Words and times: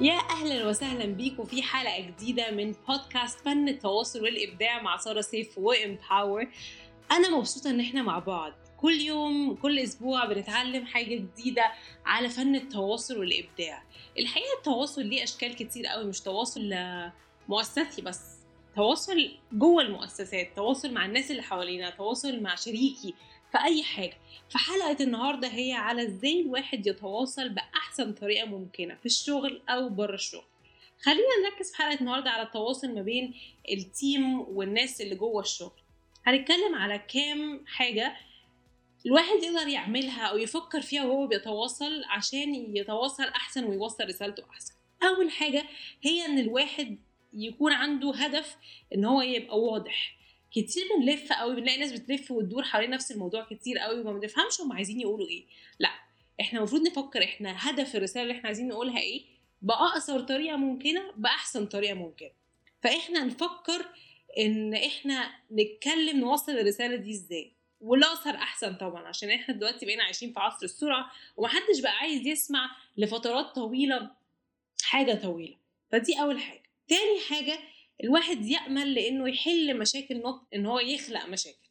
يا 0.00 0.18
أهلا 0.30 0.66
وسهلا 0.68 1.04
بيكم 1.04 1.44
في 1.44 1.62
حلقة 1.62 2.00
جديدة 2.00 2.50
من 2.50 2.74
بودكاست 2.88 3.40
فن 3.40 3.68
التواصل 3.68 4.22
والإبداع 4.22 4.82
مع 4.82 4.96
سارة 4.96 5.20
سيف 5.20 5.58
وامباور 5.58 6.46
أنا 7.12 7.30
مبسوطة 7.38 7.70
إن 7.70 7.80
إحنا 7.80 8.02
مع 8.02 8.18
بعض. 8.18 8.52
كل 8.76 9.00
يوم 9.00 9.54
كل 9.54 9.78
أسبوع 9.78 10.24
بنتعلم 10.24 10.86
حاجة 10.86 11.14
جديدة 11.14 11.72
على 12.06 12.28
فن 12.28 12.54
التواصل 12.54 13.18
والإبداع. 13.18 13.82
الحقيقة 14.18 14.58
التواصل 14.58 15.02
ليه 15.06 15.22
أشكال 15.22 15.54
كتير 15.56 15.86
قوي 15.86 16.04
مش 16.04 16.20
تواصل 16.20 16.74
مؤسسي 17.48 18.02
بس 18.02 18.20
تواصل 18.76 19.30
جوه 19.52 19.82
المؤسسات 19.82 20.56
تواصل 20.56 20.92
مع 20.92 21.06
الناس 21.06 21.30
اللي 21.30 21.42
حوالينا 21.42 21.90
تواصل 21.90 22.40
مع 22.42 22.54
شريكي 22.54 23.14
في 23.54 23.64
أي 23.64 23.82
حاجة. 23.82 24.16
فحلقه 24.50 24.96
النهارده 25.04 25.48
هي 25.48 25.72
على 25.72 26.02
إزاي 26.02 26.40
الواحد 26.40 26.86
يتواصل 26.86 27.48
بأحسن 27.48 28.12
طريقة 28.12 28.46
ممكنة 28.46 28.94
في 28.94 29.06
الشغل 29.06 29.62
أو 29.68 29.88
بره 29.88 30.14
الشغل. 30.14 30.44
خلينا 31.02 31.50
نركز 31.50 31.70
في 31.70 31.76
حلقة 31.76 32.00
النهارده 32.00 32.30
على 32.30 32.42
التواصل 32.42 32.94
ما 32.94 33.02
بين 33.02 33.34
التيم 33.72 34.40
والناس 34.40 35.00
اللي 35.00 35.14
جوه 35.14 35.42
الشغل. 35.42 35.80
هنتكلم 36.24 36.74
على 36.74 36.98
كام 36.98 37.64
حاجة 37.66 38.16
الواحد 39.06 39.42
يقدر 39.42 39.68
يعملها 39.68 40.22
أو 40.26 40.38
يفكر 40.38 40.80
فيها 40.80 41.04
وهو 41.04 41.26
بيتواصل 41.26 42.04
عشان 42.04 42.76
يتواصل 42.76 43.24
أحسن 43.24 43.64
ويوصل 43.64 44.08
رسالته 44.08 44.42
أحسن. 44.50 44.74
أول 45.02 45.30
حاجة 45.30 45.64
هي 46.02 46.26
إن 46.26 46.38
الواحد 46.38 46.98
يكون 47.32 47.72
عنده 47.72 48.14
هدف 48.14 48.56
إن 48.94 49.04
هو 49.04 49.22
يبقى 49.22 49.60
واضح. 49.60 50.16
كتير 50.54 50.84
بنلف 50.98 51.32
قوي 51.32 51.56
بنلاقي 51.56 51.78
ناس 51.78 51.92
بتلف 51.92 52.30
وتدور 52.30 52.62
حوالين 52.62 52.90
نفس 52.90 53.10
الموضوع 53.10 53.44
كتير 53.44 53.78
قوي 53.78 54.00
وما 54.00 54.12
بنفهمش 54.12 54.60
هم 54.60 54.72
عايزين 54.72 55.00
يقولوا 55.00 55.28
إيه. 55.28 55.44
لأ 55.78 55.90
إحنا 56.40 56.58
المفروض 56.58 56.82
نفكر 56.86 57.24
إحنا 57.24 57.70
هدف 57.70 57.96
الرسالة 57.96 58.22
اللي 58.22 58.34
إحنا 58.34 58.46
عايزين 58.46 58.68
نقولها 58.68 58.98
إيه 58.98 59.24
بأقصر 59.62 60.20
طريقة 60.20 60.56
ممكنة 60.56 61.12
بأحسن 61.16 61.66
طريقة 61.66 61.94
ممكنة. 61.94 62.30
فإحنا 62.82 63.24
نفكر 63.24 63.86
إن 64.38 64.74
إحنا 64.74 65.30
نتكلم 65.52 66.20
نوصل 66.20 66.52
الرسالة 66.52 66.96
دي 66.96 67.10
إزاي. 67.10 67.52
والأقصر 67.80 68.30
أحسن 68.30 68.74
طبعا 68.74 69.08
عشان 69.08 69.30
إحنا 69.30 69.54
دلوقتي 69.54 69.86
بقينا 69.86 70.04
عايشين 70.04 70.32
في 70.32 70.40
عصر 70.40 70.64
السرعة 70.64 71.10
ومحدش 71.36 71.80
بقى 71.82 71.92
عايز 71.96 72.26
يسمع 72.26 72.70
لفترات 72.96 73.54
طويلة 73.54 74.10
حاجة 74.82 75.14
طويلة. 75.14 75.56
فدي 75.92 76.20
أول 76.20 76.40
حاجة. 76.40 76.62
تاني 76.88 77.20
حاجة 77.28 77.58
الواحد 78.04 78.46
يأمل 78.46 78.94
لإنه 78.94 79.28
يحل 79.28 79.78
مشاكل 79.78 80.18
نط 80.22 80.48
إن 80.54 80.66
هو 80.66 80.80
يخلق 80.80 81.26
مشاكل. 81.26 81.68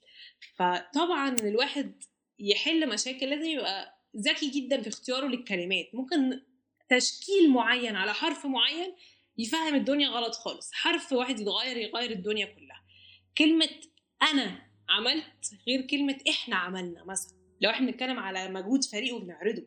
فطبعا 0.56 1.36
الواحد 1.42 2.04
يحل 2.40 2.90
مشاكل 2.90 3.30
لازم 3.30 3.46
يبقى 3.46 4.02
ذكي 4.18 4.50
جدا 4.50 4.82
في 4.82 4.90
اختياره 4.90 5.28
للكلمات. 5.28 5.90
ممكن 5.94 6.42
تشكيل 6.90 7.50
معين 7.50 7.96
على 7.96 8.14
حرف 8.14 8.46
معين 8.46 8.96
يفهم 9.38 9.76
الدنيا 9.76 10.10
غلط 10.10 10.34
خالص. 10.36 10.72
حرف 10.74 11.14
واحد 11.14 11.40
يتغير 11.40 11.78
يغير 11.78 12.12
الدنيا 12.12 12.46
كلها. 12.46 12.84
كلمة 13.38 13.70
أنا 14.22 14.62
عملت 14.90 15.52
غير 15.68 15.82
كلمة 15.82 16.18
إحنا 16.30 16.56
عملنا 16.56 17.04
مثلا. 17.04 17.38
لو 17.62 17.70
إحنا 17.70 17.86
بنتكلم 17.92 18.20
على 18.20 18.50
مجهود 18.50 18.84
فريق 18.84 19.16
وبنعرضه 19.16 19.64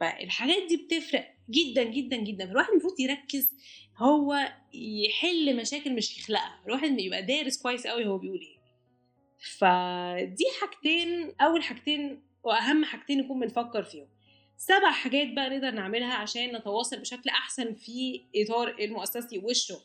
فالحاجات 0.00 0.62
دي 0.68 0.76
بتفرق. 0.76 1.34
جدا 1.50 1.82
جدا 1.84 2.16
جدا. 2.16 2.46
فالواحد 2.46 2.70
المفروض 2.70 3.00
يركز 3.00 3.50
هو 3.98 4.52
يحل 4.74 5.56
مشاكل 5.56 5.94
مش 5.94 6.18
يخلقها. 6.18 6.60
الواحد 6.66 7.00
يبقى 7.00 7.22
دارس 7.22 7.62
كويس 7.62 7.86
قوي 7.86 8.06
هو 8.06 8.18
بيقول 8.18 8.40
إيه. 8.40 8.62
فدي 9.58 10.44
حاجتين 10.60 11.34
أول 11.40 11.62
حاجتين 11.62 12.22
وأهم 12.44 12.84
حاجتين 12.84 13.18
نكون 13.18 13.40
بنفكر 13.40 13.82
فيهم. 13.82 14.08
سبع 14.56 14.90
حاجات 14.92 15.32
بقى 15.32 15.50
نقدر 15.50 15.70
نعملها 15.70 16.14
عشان 16.14 16.56
نتواصل 16.56 17.00
بشكل 17.00 17.30
أحسن 17.30 17.74
في 17.74 18.24
إطار 18.36 18.76
المؤسسي 18.80 19.38
والشغل 19.38 19.80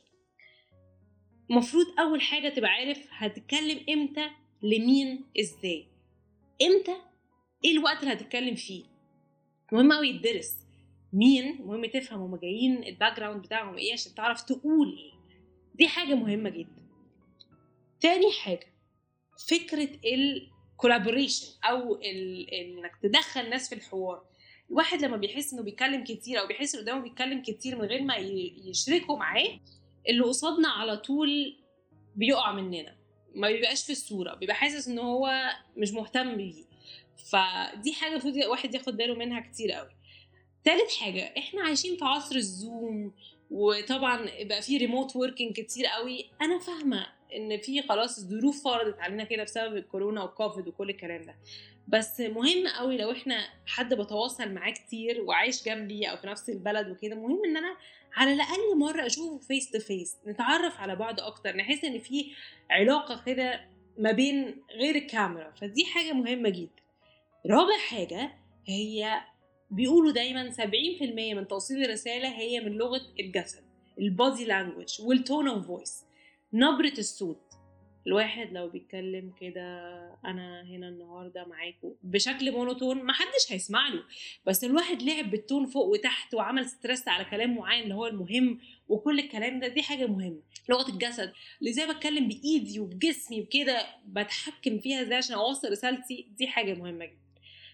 المفروض 1.50 1.86
أول 2.00 2.22
حاجة 2.22 2.50
تبقى 2.50 2.70
عارف 2.70 3.08
هتتكلم 3.10 3.86
إمتى 3.90 4.30
لمين 4.64 5.26
إزاي. 5.40 5.88
إمتى؟ 6.62 6.96
إيه 7.66 7.72
الوقت 7.72 8.04
اللي 8.04 8.14
هتتكلم 8.14 8.56
فيه؟ 8.56 8.84
مهم 9.72 9.94
قوي 9.94 10.08
يدرس 10.10 10.56
مين 11.18 11.62
مهم 11.66 11.86
تفهم 11.86 12.22
هما 12.22 12.38
جايين 12.38 12.84
ال 12.84 13.16
background 13.18 13.42
بتاعهم 13.42 13.78
إيه 13.78 13.94
عشان 13.94 14.16
تعرف 14.16 14.42
تقول 14.42 14.98
إيه. 14.98 15.12
دي 15.76 15.88
حاجة 15.88 16.16
مهمة 16.16 16.50
جدا. 16.50 16.88
تاني 18.02 18.32
حاجة 18.32 18.68
فكرة 19.50 19.90
الكولابوريشن 20.06 21.48
أو. 21.64 21.96
إنك 21.96 22.92
تدخل 23.04 23.50
ناس 23.50 23.70
في 23.70 23.76
الحوار. 23.76 24.26
الواحد 24.70 25.02
لما 25.02 25.18
بيحس 25.18 25.54
إنه 25.54 25.62
بيتكلم 25.64 26.04
كتير 26.04 26.40
أو 26.40 26.48
بيحس 26.48 26.76
اللي 26.76 26.84
قدامه 26.92 27.04
بيتكلم 27.04 27.42
كتير 27.42 27.76
من 27.76 27.86
غير 27.86 28.02
ما 28.02 28.16
يشركوا 28.66 29.18
معاه 29.18 29.60
اللي 30.10 30.24
قصادنا 30.24 30.70
على 30.70 30.98
طول 30.98 31.58
بيقع 32.16 32.52
مننا. 32.52 32.96
ما 33.36 33.48
بيبقاش 33.52 33.86
في 33.86 33.92
الصورة 33.92 34.36
بيبقى 34.36 34.56
حاسس 34.56 34.88
ان 34.88 35.00
هو 35.00 35.50
مش 35.78 35.92
مهتم 35.92 36.38
بيه. 36.38 36.64
فدي 37.32 37.94
حاجة 37.94 38.12
المفروض 38.12 38.38
الواحد 38.38 38.76
ياخد 38.76 38.98
باله 38.98 39.16
منها 39.16 39.40
كتير 39.40 39.72
قوي 39.72 39.97
تالت 40.68 40.92
حاجة 40.92 41.34
إحنا 41.38 41.62
عايشين 41.62 41.98
في 41.98 42.06
عصر 42.06 42.36
الزوم 42.36 43.12
وطبعا 43.52 44.30
بقى 44.42 44.62
في 44.62 44.78
remote 44.78 45.16
working 45.16 45.60
كتير 45.60 45.86
قوي. 45.86 46.30
أنا 46.42 46.60
فاهمة 46.60 47.08
إن 47.36 47.58
في 47.58 47.82
خلاص 47.82 48.18
الظروف 48.18 48.64
فرضت 48.64 49.00
علينا 49.00 49.24
كده 49.24 49.44
بسبب 49.44 49.78
الكورونا 49.78 50.24
والكوفيد 50.24 50.68
وكل 50.68 50.90
الكلام 50.90 51.22
ده. 51.22 51.36
بس 51.88 52.20
مهم 52.20 52.68
قوي 52.68 52.98
لو 52.98 53.12
إحنا 53.12 53.48
حد 53.68 53.94
بتواصل 53.94 54.52
معاه 54.54 54.72
كتير 54.72 55.22
وعايش 55.22 55.64
جنبي 55.64 56.06
أو 56.12 56.18
في 56.18 56.28
نفس 56.28 56.50
البلد 56.50 56.90
وكده 56.90 57.16
مهم 57.16 57.42
إن 57.46 57.58
أنا 57.58 57.78
على 58.16 58.34
الأقل 58.34 58.78
مرة 58.78 59.06
أشوفه 59.06 59.38
face 59.48 59.72
to 59.72 59.80
face 59.80 60.18
نتعرف 60.28 60.80
على 60.80 60.96
بعض 60.96 61.20
أكتر 61.20 61.56
نحس 61.56 61.84
إن 61.84 62.00
في 62.00 62.32
علاقة 62.70 63.24
كده 63.26 63.70
ما 63.98 64.12
بين 64.12 64.64
غير 64.72 64.96
الكاميرا. 64.96 65.52
فدي 65.52 65.86
حاجة 65.86 66.14
مهمة 66.14 66.50
جدا. 66.50 66.84
رابع 67.46 67.78
حاجة 67.90 68.32
هي 68.68 69.22
بيقولوا 69.72 70.12
دايما 70.12 70.52
70% 70.52 70.62
من 71.36 71.48
توصيل 71.48 71.84
الرسالة 71.84 72.30
هي 72.38 72.60
من 72.60 72.72
لغة 72.72 73.02
الجسد 73.20 73.64
ال 74.00 74.09
body 74.09 74.46
language 74.46 75.02
وال 75.02 75.17
tone 75.17 75.48
of 75.48 75.68
voice 75.68 76.04
نبرة 76.54 76.94
الصوت. 76.98 77.42
الواحد 78.08 78.54
لو 78.54 78.70
بيتكلم 78.70 79.34
كده 79.42 79.62
أنا 80.26 80.62
هنا 80.64 80.88
النهارده 80.90 81.46
معاكم 81.46 81.94
بشكل 82.04 82.52
monotone 82.52 83.04
محدش 83.04 83.52
هيسمع 83.52 83.90
له. 83.90 84.04
بس 84.46 84.64
الواحد 84.64 85.02
لعب 85.02 85.32
بال 85.32 85.43
tone 85.43 85.66
فوق 85.66 85.86
وتحت 85.86 86.34
وعمل 86.34 86.66
stress 86.66 87.08
على 87.08 87.26
كلام 87.26 87.56
معين 87.56 87.84
اللي 87.84 87.96
هو 87.96 88.08
المهم 88.08 88.60
وكل 88.88 89.20
الكلام 89.20 89.60
ده 89.60 89.68
دي 89.68 89.82
حاجة 89.84 90.06
مهمة. 90.08 90.42
لغة 90.70 90.90
الجسد 90.92 91.34
اللي 91.60 91.74
زي 91.74 91.88
بتكلم 91.88 92.28
بإيدي 92.28 92.80
وبجسمي 92.80 93.42
وكده 93.42 93.86
بتحكم 94.06 94.80
فيها 94.80 95.02
إزاي 95.02 95.18
عشان 95.18 95.36
أوصل 95.36 95.72
رسالتي 95.72 96.28
دي 96.38 96.48
حاجة 96.48 96.74
مهمة 96.74 97.06
جدا. 97.06 97.27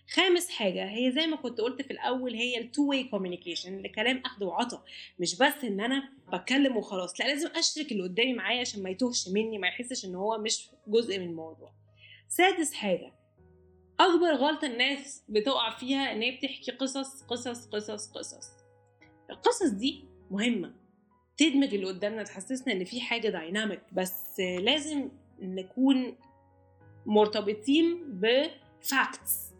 خامس 0.09 0.49
حاجة 0.49 0.85
هي 0.89 1.11
زي 1.11 1.27
ما 1.27 1.35
كنت 1.37 1.61
قلت 1.61 1.81
في 1.81 1.91
الأول 1.91 2.33
هي 2.33 2.57
ال 2.57 2.65
two 2.65 2.89
way 2.89 3.03
communication 3.03 3.77
اللي 3.77 3.89
كلام 3.89 4.21
أخذ 4.25 4.43
وعطا 4.43 4.83
مش 5.19 5.35
بس 5.35 5.63
إن 5.63 5.79
أنا 5.81 6.09
بتكلم 6.33 6.77
وخلاص 6.77 7.19
لأ 7.19 7.27
لازم 7.27 7.49
أشرك 7.55 7.91
اللي 7.91 8.03
قدامي 8.03 8.33
معايا 8.33 8.61
عشان 8.61 8.83
ما 8.83 8.89
يتوهش 8.89 9.27
مني 9.27 9.57
ما 9.57 9.67
يحسش 9.67 10.05
إن 10.05 10.15
هو 10.15 10.37
مش 10.37 10.69
جزء 10.87 11.19
من 11.19 11.25
الموضوع. 11.25 11.71
سادس 12.27 12.73
حاجة 12.73 13.13
أكبر 13.99 14.31
غلطة 14.35 14.65
الناس 14.65 15.23
بتقع 15.29 15.69
فيها 15.69 16.11
إن 16.11 16.21
هي 16.21 16.31
بتحكي 16.31 16.71
قصص 16.71 17.23
قصص 17.23 17.67
قصص 17.67 18.11
قصص. 18.11 18.49
القصص 19.29 19.69
دي 19.69 20.05
مهمة 20.31 20.73
تدمج 21.37 21.73
اللي 21.73 21.87
قدامنا 21.87 22.23
تحسسنا 22.23 22.73
إن 22.73 22.85
في 22.85 23.01
حاجة 23.01 23.29
dynamic 23.29 23.81
بس 23.91 24.39
لازم 24.39 25.09
نكون 25.39 26.17
مرتبطين 27.05 28.03
بفاكتس 28.19 29.52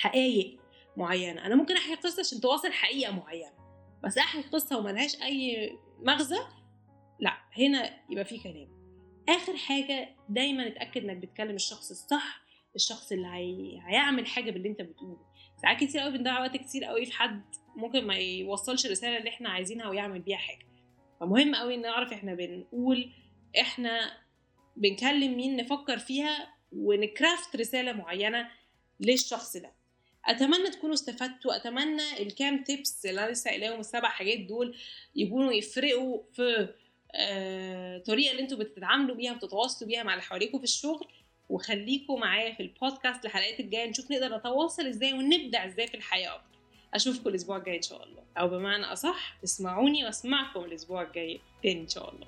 حقائق 0.00 0.60
معينة. 0.96 1.46
أنا 1.46 1.54
ممكن 1.54 1.76
أحكي 1.76 1.94
قصة 1.94 2.20
عشان 2.20 2.40
توصل 2.40 2.72
حقيقة 2.72 3.12
معينة 3.12 3.52
بس 4.04 4.18
أحكي 4.18 4.42
قصة 4.48 4.78
وملهاش 4.78 5.22
أي 5.22 5.72
مغزى 6.02 6.38
لأ 7.20 7.36
هنا 7.58 7.90
يبقى 8.10 8.24
في 8.24 8.38
كلام. 8.38 8.68
آخر 9.28 9.56
حاجة 9.56 10.16
دايما 10.28 10.66
اتأكد 10.66 11.04
إنك 11.04 11.16
بتكلم 11.16 11.54
الشخص 11.54 11.90
الصح 11.90 12.42
الشخص 12.76 13.12
اللي 13.12 13.26
هي... 13.26 13.80
هيعمل 13.86 14.26
حاجة 14.26 14.50
باللي 14.50 14.68
أنت 14.68 14.82
بتقوله. 14.82 15.20
ساعات 15.62 15.76
كتير 15.84 16.00
قوي 16.00 16.18
بنضيع 16.18 16.40
وقت 16.40 16.56
كتير 16.56 16.84
قوي 16.84 17.06
في 17.06 17.12
حد 17.12 17.42
ممكن 17.76 18.06
ما 18.06 18.14
يوصلش 18.14 18.86
الرسالة 18.86 19.16
اللي 19.16 19.30
إحنا 19.30 19.48
عايزينها 19.48 19.88
ويعمل 19.88 20.20
بيها 20.20 20.36
حاجة. 20.36 20.66
فمهم 21.20 21.54
قوي 21.54 21.76
نعرف 21.76 22.12
إحنا 22.12 22.34
بنقول 22.34 23.12
إحنا 23.60 24.12
بنكلم 24.76 25.36
مين 25.36 25.56
نفكر 25.56 25.98
فيها 25.98 26.54
ونكرافت 26.72 27.56
رسالة 27.56 27.92
معينة 27.92 28.48
للشخص 29.00 29.56
ده. 29.56 29.79
أتمنى 30.30 30.70
تكونوا 30.70 30.94
استفدتوا. 30.94 31.56
أتمنى 31.56 32.22
الكام 32.22 32.64
تيبس 32.64 33.06
اللي 33.06 33.24
أنا 33.24 33.30
لسه 33.30 33.50
قايلاهم 33.50 33.80
السبع 33.80 34.08
حاجات 34.08 34.38
دول 34.38 34.76
يكونوا 35.16 35.52
يفرقوا 35.52 36.22
في 36.32 36.68
آه، 37.14 37.96
الطريقة 37.96 38.30
اللي 38.30 38.42
أنتوا 38.42 38.58
بتتعاملوا 38.58 39.16
بيها 39.16 39.32
وتتواصلوا 39.32 39.88
بيها 39.90 40.02
مع 40.02 40.12
اللي 40.12 40.22
حواليكوا 40.22 40.58
في 40.58 40.64
الشغل. 40.64 41.08
وخليكم 41.48 42.20
معايا 42.20 42.54
في 42.54 42.62
البودكاست 42.62 43.24
الحلقات 43.24 43.60
الجاية. 43.60 43.90
نشوف 43.90 44.10
نقدر 44.10 44.36
نتواصل 44.36 44.86
إزاي 44.86 45.12
ونبدع 45.12 45.66
إزاي 45.66 45.86
في 45.86 45.94
الحياة 45.94 46.34
أكتر. 46.34 46.58
أشوفكم 46.94 47.28
الأسبوع 47.30 47.56
الجاي 47.56 47.76
إن 47.76 47.82
شاء 47.82 48.04
الله. 48.04 48.22
أو 48.38 48.48
بمعنى 48.48 48.84
أصح 48.84 49.36
اسمعوني 49.44 50.04
وأسمعكم 50.04 50.64
الأسبوع 50.64 51.02
الجاي 51.02 51.40
تاني 51.62 51.80
إن 51.80 51.88
شاء 51.88 52.14
الله. 52.14 52.26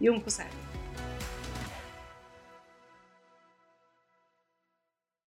يومكم 0.00 0.28
سعيد. 0.28 0.87